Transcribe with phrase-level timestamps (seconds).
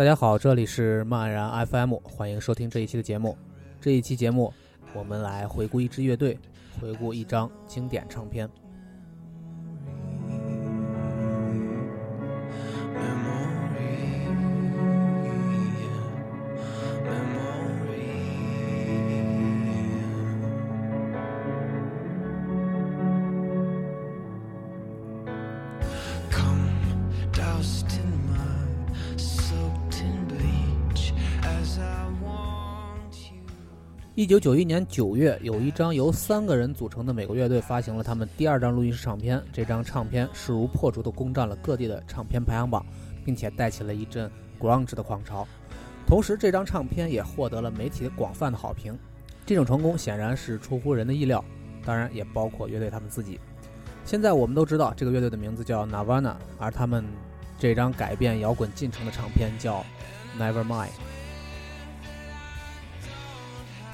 [0.00, 3.36] 大家好，这里是漫然 FM，欢迎收听这一期的节目。
[3.82, 4.50] 这一期节目，
[4.94, 6.38] 我们来回顾一支乐队，
[6.80, 8.48] 回顾一张经典唱片。
[34.16, 39.42] 一九九一年九月，有一张由三个人组成的美国乐队发行了他们第二张录音室唱片。
[39.50, 42.84] 这张唱片势如破竹地攻占了各地的唱片排行榜，
[43.24, 45.46] 并且带起了一阵 grunge 的狂潮。
[46.06, 48.98] 同时，这张唱片也获得了媒体广泛的好评。
[49.46, 51.42] 这种成功显然是出乎人的意料，
[51.82, 53.40] 当然也包括乐队他们自己。
[54.04, 57.04] 现在我们都知道这个乐队的名字叫 Nirvana，而他们
[57.58, 59.82] 这张改变摇滚进程的唱片叫
[60.38, 60.90] Nevermind。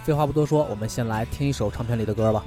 [0.07, 2.45] 废话不多说，我们先来听一首唱片里的歌吧。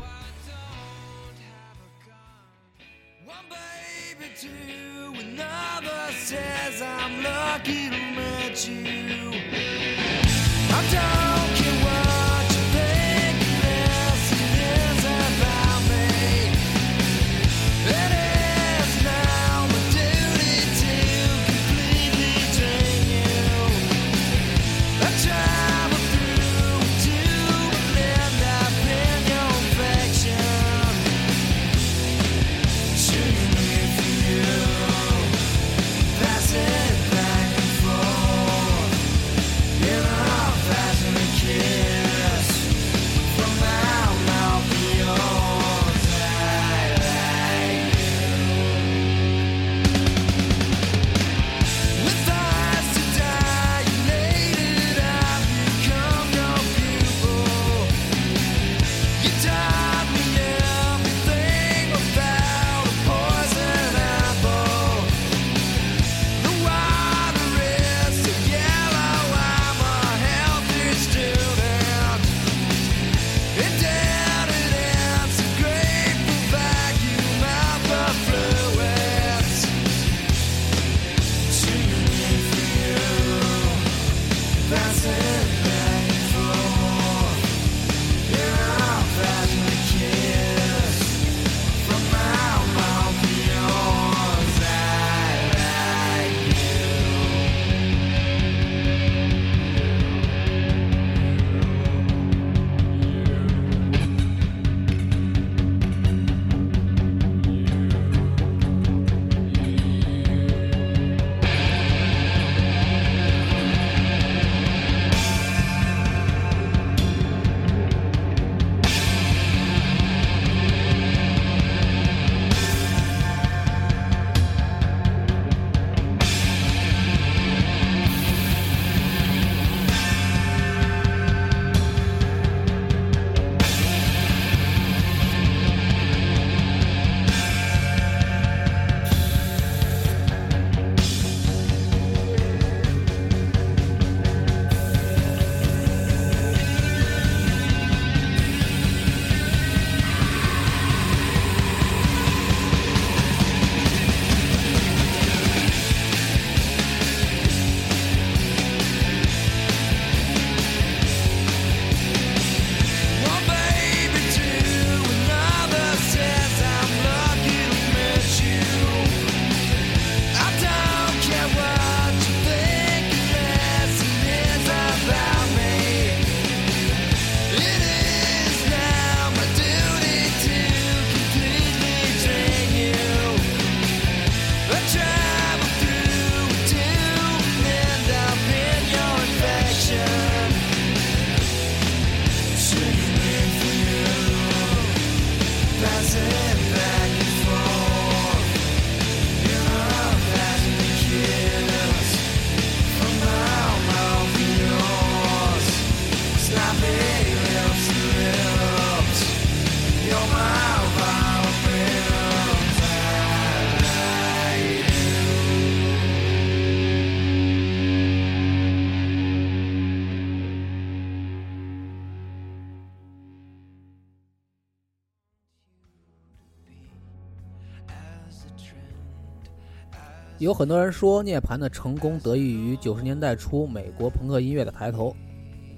[230.49, 235.15] 有很多人说涅槃的成功得益于九十年代初美国朋克音乐的抬头。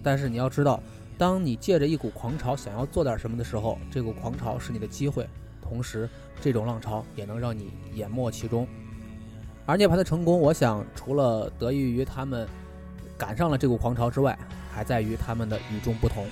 [0.02, 0.82] 但是你要知道
[1.18, 5.28] 当你借着一股狂潮想要做点什么的时候这股狂潮是你的机会。
[5.62, 6.10] 同时
[6.40, 8.66] 这种浪潮也能让你淹没其中。
[9.66, 12.48] 而涅槃的成功我想除了得益于他们
[13.18, 14.40] 赶上了这股狂潮之外
[14.72, 16.26] 还在于他们的与众不同。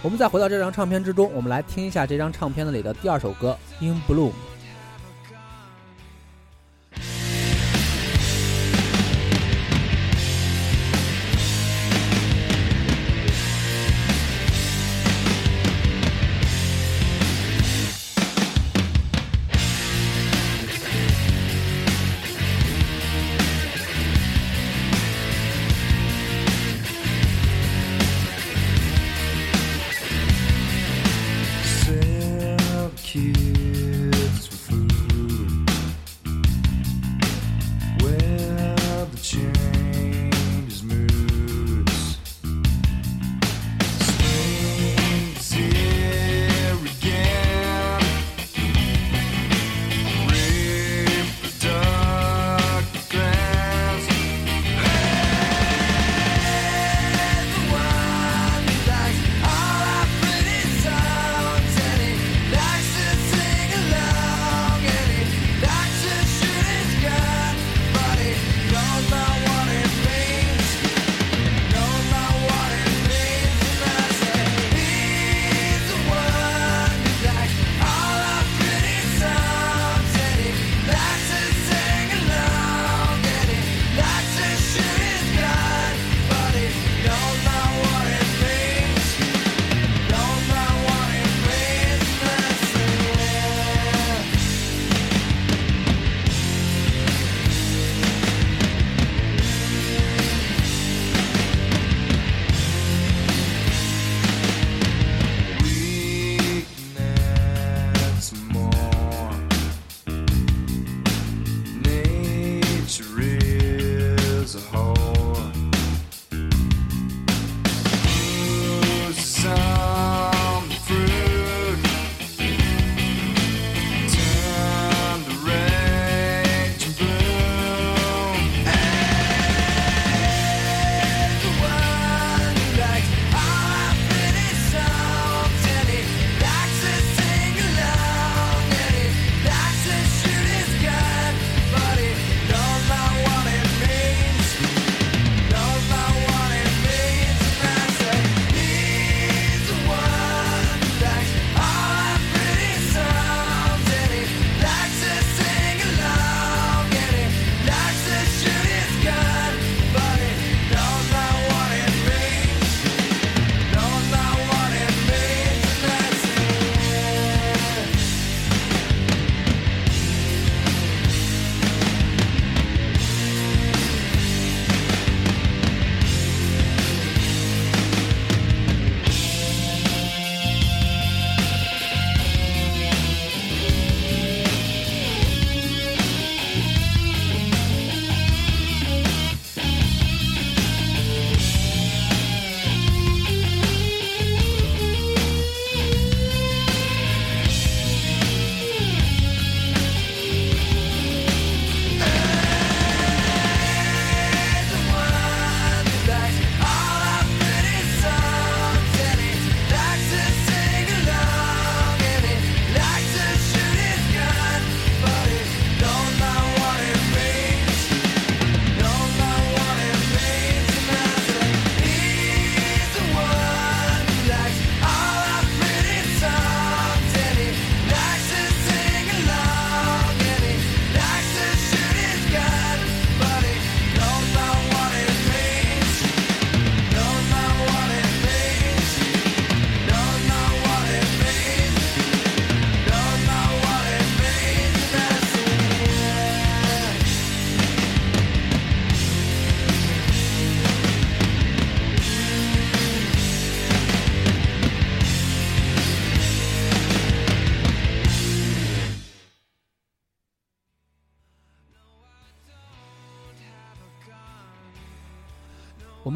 [0.00, 4.32] 我们再回到这张唱片之中我们来听一下这张唱片里的第二首歌 in bloom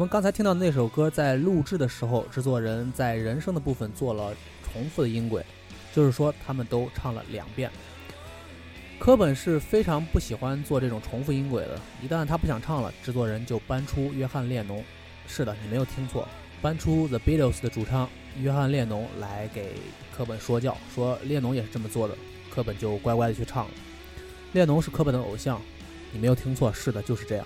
[0.01, 5.45] 我们刚才听到那首歌在录制的时候，制作人在人声的部分做了重复的音轨，
[5.93, 7.69] 就是说他们都唱了两遍。
[8.97, 14.83] 柯本是非常不喜欢做这种重复音轨的，一旦他不想唱了，制作人就搬出约翰列侬。
[15.27, 16.27] 是的，你没有听错，
[16.63, 19.73] 搬出 The Beatles 的主唱约翰列侬来给
[20.17, 22.17] 柯本说教，说列侬也是这么做的，
[22.49, 23.71] 柯本就乖乖的去唱了。
[24.53, 25.61] 列侬是柯本的偶像，
[26.11, 27.45] 你没有听错，是的，就是这样。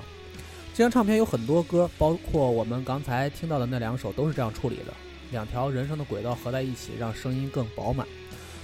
[0.76, 4.94] 这张唱片有很多歌，包括我们刚才听到的那两首，都是这样处理的。
[5.32, 8.06] 两条人生的轨道合在一起，让声音更饱满。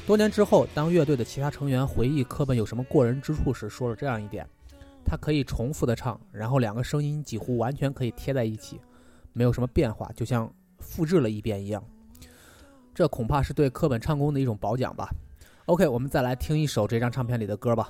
[0.05, 4.45] 多年之后，当乐队的其他成员回忆科本有什么过人之处时，说了这样一点：
[5.05, 8.81] 他可以重复的唱，然后两个声音几乎完全可以贴在一起，
[9.31, 11.81] 没有什么变化，就像复制了一遍一样。
[12.93, 15.07] 这恐怕是对科本唱功的一种褒奖吧。
[15.67, 17.89] OK，我们再来听一首这张唱片里的歌吧。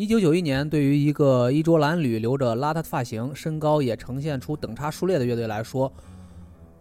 [0.00, 5.92] 一九九一年，对于一个衣着褴褛、留着邋遢的发型、身高也呈现出等差数列的乐队来说，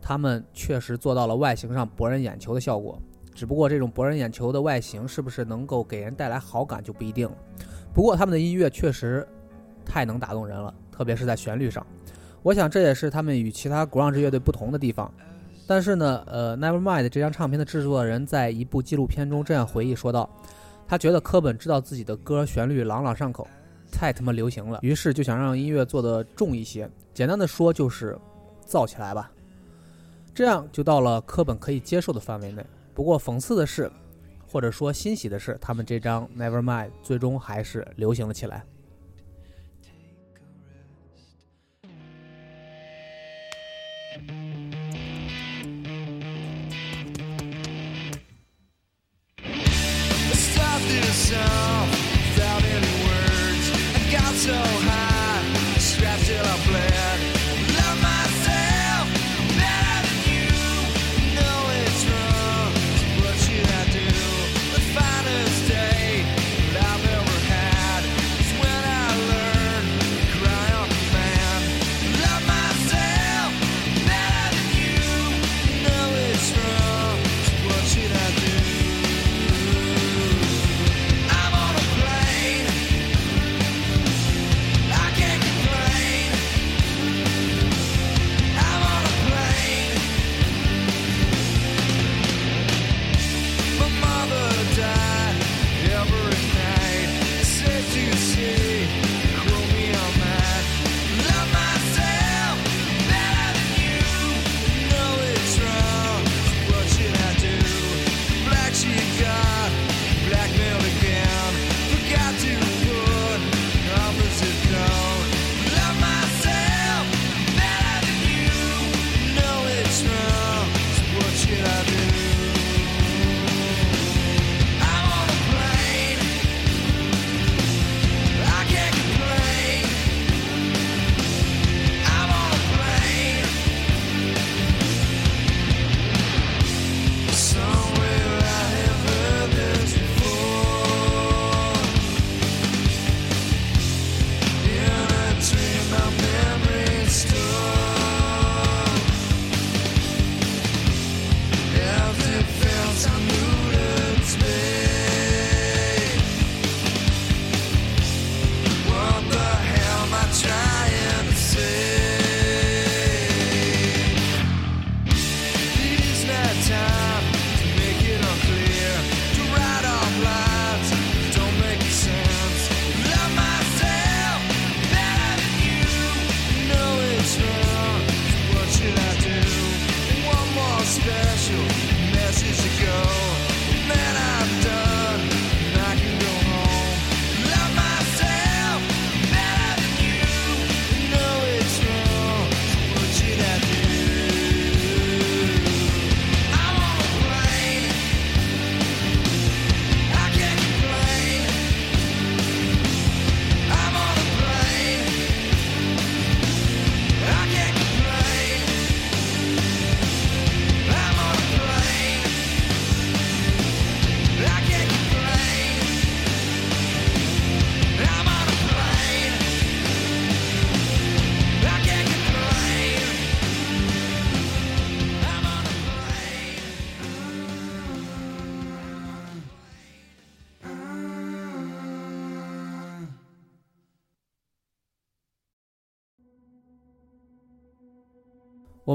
[0.01, 2.97] 他们确实做到了外形上博人眼球的效果。
[3.35, 7.35] 只不过这种博人眼球的外形是不是能够给人带来好感就不一定了。
[7.93, 9.27] 不过他们的音乐确实
[9.83, 11.85] 太能打动人了，特别是在旋律上。
[12.41, 15.13] 我想这也是他们与其他 grunge 乐队不同的地方。
[15.67, 20.29] 但是呢，呃，Nevermind 这张唱片的制作人在一部纪录片中这样回忆说道。
[20.89, 23.47] 他觉得科本知道自己的歌旋律朗朗上口，
[23.91, 26.89] 太他妈流行了，于是就想让音乐做得重一些。
[27.13, 28.17] 简单的说就是
[28.65, 29.31] 造起来吧，
[30.33, 32.65] 这样就到了科本可以接受的范围内。
[32.95, 33.89] 不过讽刺的是，
[34.47, 38.65] 或者说欣喜的是，他们这张 Nevermind 最终还是流行了起来。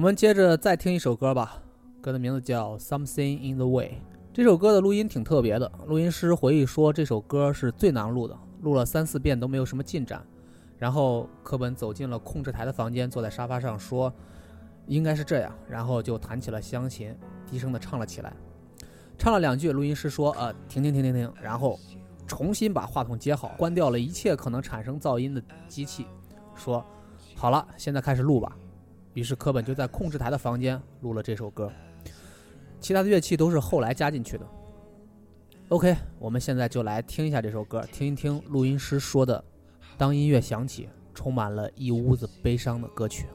[0.04, 1.62] 我们接着再听一首歌吧，
[2.02, 3.88] 歌的名字叫《Something in the Way》。
[4.34, 10.22] 这首歌的录音挺特别的，录音师回忆说这首歌是最难录的，录了三四遍都没有什么进展。
[10.76, 14.12] 然后科本走进了控制台的房间，坐在沙发上说
[14.88, 18.30] ：“应该是这样。”然后就弹起了湘琴，低声的唱了起来。
[19.16, 21.80] 唱了两句，录音师说：“呃，停停停停停。”然后
[22.26, 26.06] 重新把话筒接好，关掉了一切可能产生噪音的机器，
[26.54, 26.84] 说
[27.34, 28.54] ：“好了，现在开始录吧。”
[29.14, 31.72] 于是科本就在控制台的房间录了这首歌，
[32.80, 34.46] 其他的乐器都是后来加进去的。
[35.70, 39.42] OK，我们现在就来听一下这首歌，听一听录音师说的，
[39.96, 43.26] 当音乐响起，充满了一屋子悲伤的歌曲。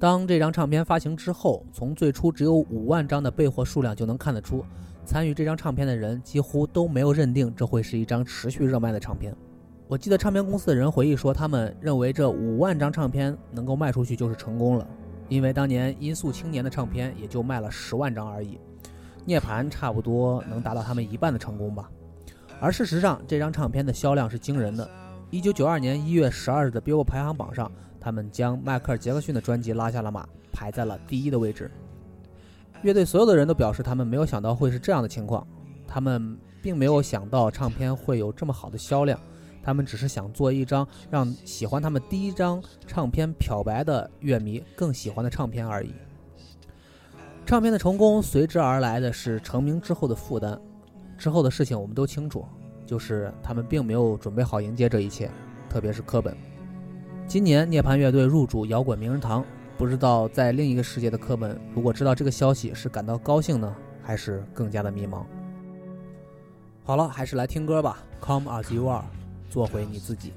[0.00, 4.64] 当这张唱片发行之后，从最初只有五万张的备货数量就能看得出，
[5.04, 9.34] 参与这张唱片的人几乎都没有认定这会是一张持续热卖的唱片。
[9.88, 14.86] 我记得唱片公司的人回忆说，他们认为这五万张唱片能够卖出去就是成功了，
[15.28, 18.54] 因为当年《音速青年》的唱片也就卖了十万张而已，
[19.24, 21.90] 《涅槃》差不多能达到他们一半的成功吧。
[22.60, 24.88] 而事实上，这张唱片的销量是惊人的。
[25.30, 31.70] 一九九二年一月十二日的 Billboard 排行榜上，他们将迈克尔·杰克逊的专辑拉下了马，排在了第一的位置。
[32.82, 35.46] 乐队所有的人都表示，他们没有想到会是这样的情况，
[35.86, 39.18] 他们并没有想到唱片会有这么好的销量，
[39.62, 45.92] 他们只是想做一张让喜欢他们第一张唱片漂白的乐迷更喜欢的唱片而已。
[47.44, 50.56] 唱片的成功随之而来的是成名之后的负担，
[51.16, 52.46] 之后的事情我们都清楚，
[52.86, 55.30] 就是他们并没有准备好迎接这一切，
[55.68, 56.36] 特别是科本。
[57.28, 59.44] 今年涅槃乐队入主摇滚名人堂，
[59.76, 65.24] 不知道在另一个世界的科本，如果知道这个消息是感到高兴呢，还是更加的迷茫？
[66.84, 69.04] 好了，还是来听歌吧，Come as you are，
[69.50, 70.32] 做回你自己。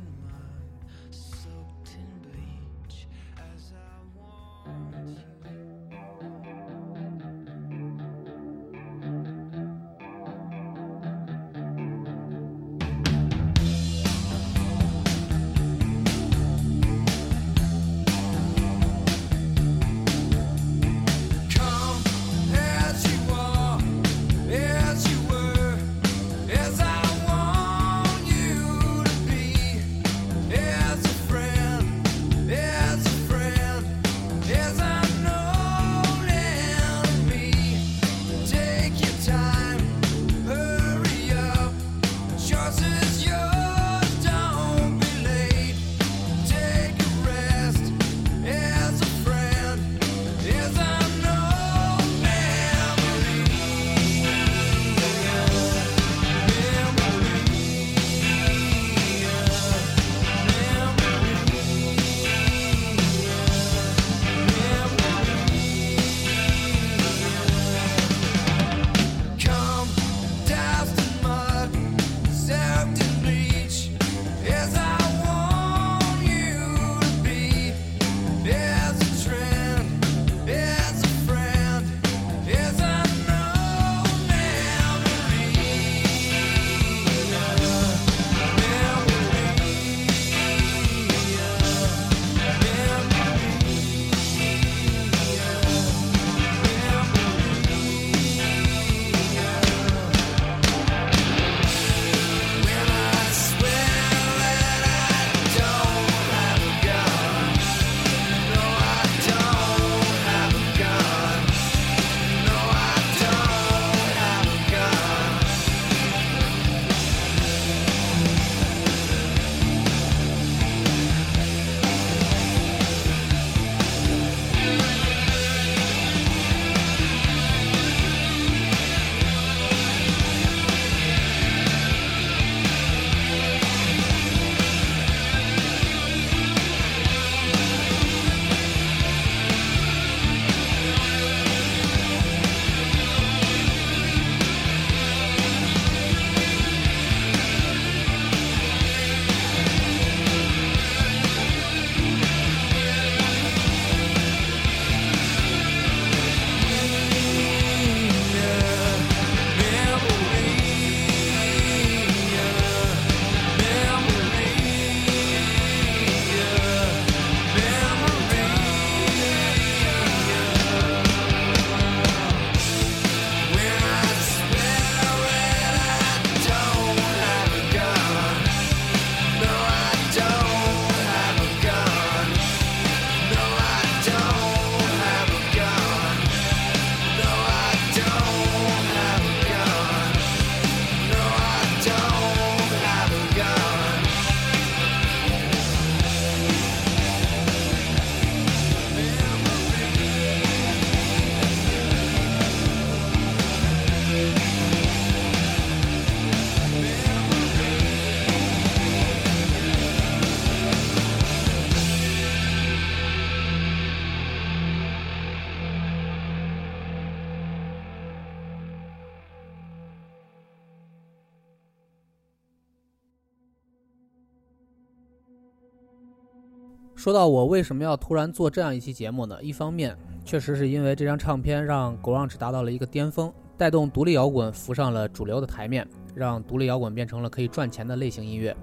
[227.02, 229.36] 说到我为什么要突然做这样一期节目呢？
[229.42, 238.56] 一方面，确实是因为这张唱片让 grunge 达到了一个巅峰，带动独立摇滚浮上了主流的台面，让独立摇滚变成了可以赚钱的类型音乐。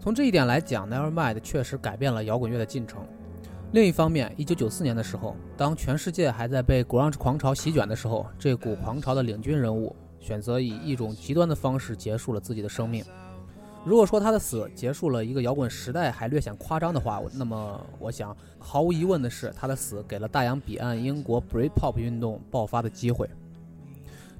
[0.00, 3.06] 从这一点来讲，Nevermind 确实改变了摇滚乐的进程。
[3.72, 13.04] 另一方面一九九四年的时候，当全世界还在被 grunge 狂潮席卷的时候，这股狂潮的领军人物选择以一种极端的方式结束了自己的生命。
[13.84, 23.28] 如果说他的死结束了一个摇滚时代还略显夸张的话，那么我想毫无疑问的是，他的死给了大洋彼岸英国 Britpop 运动爆发的机会。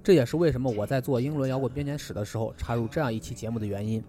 [0.03, 4.03] 这也是为什么我在做英伦摇滚编年史的时候插入这样一期节目的原因。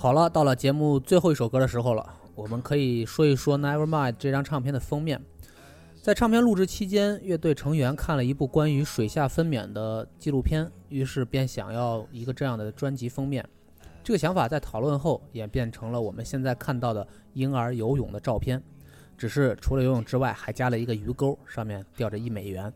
[0.00, 5.20] 好了，到了节目最后一首歌的时候了，我们可以说一说《Nevermind》这张唱片的封面。
[6.00, 13.46] 在唱片录制期间，乐队成员看了一部关于水下分娩的纪录片，于是便想要一个这样的专辑封面。
[14.02, 18.62] 这个想法在讨论后演变成了我们现在看到的婴儿游泳的照片，
[19.18, 22.72] 只是除了游泳之外，还加了一个鱼钩，上面吊着一美元。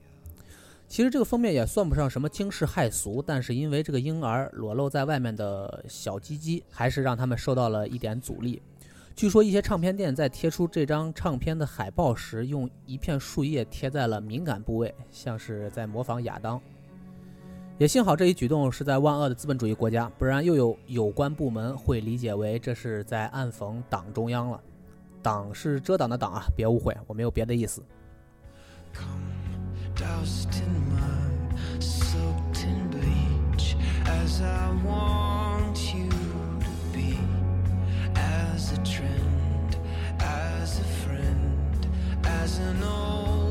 [0.87, 8.62] 其实这个封面也算不上什么惊世骇俗，但是因为这个婴儿裸露在外面的小鸡鸡，还是让他们受到了一点阻力。
[9.16, 16.61] 据说一些唱片店在贴出这张唱片的海报时，用一片树叶贴在了敏感部位，像是在模仿亚当。
[17.78, 24.61] 也幸好这一举动是在万恶的资本主义国家，不然又有有关部门会理解为这是在暗讽党中央了。
[25.22, 27.82] 党是遮挡的党啊，别误会，我没有别的意思。
[29.97, 33.76] Doused in mud, soaked in bleach,
[34.07, 37.18] as I want you to be,
[38.16, 39.76] as a trend,
[40.18, 41.86] as a friend,
[42.24, 43.43] as an old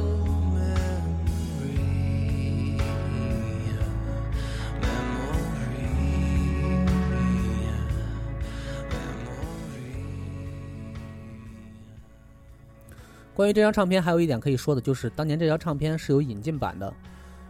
[13.35, 16.93] 关于这张唱片，还有一点可以说的就是，当年这张唱片是有引进版的。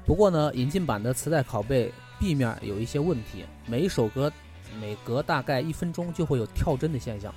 [0.06, 4.32] 不过呢，引进版的磁带拷贝壁面有一些问题，每一首歌
[4.80, 7.36] 每隔大概一分钟就会有跳帧的现象。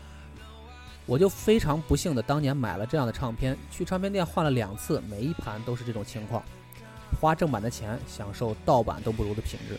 [1.07, 6.41] 我就非常不幸的当年买了这样的唱片，去唱片店换了两次，每一盘都是这种情况。
[7.21, 9.77] 花正版的钱，享受盗版都不如的品质。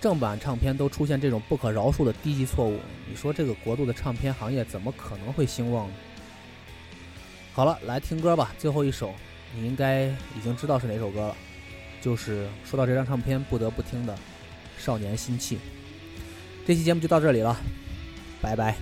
[0.00, 2.78] 正版唱片都出现这种不可饶恕的低级错误，
[3.08, 5.94] 你说这个国度的唱片行业怎么可能会兴旺呢？
[7.56, 8.52] 好了，来听歌吧。
[8.58, 9.14] 最后一首，
[9.54, 11.36] 你应该已经知道是哪首歌了，
[12.02, 14.14] 就是说到这张唱片不得不听的
[14.76, 15.56] 《少年心气》。
[16.66, 17.56] 这期节目就到这里了，
[18.42, 18.76] 拜拜。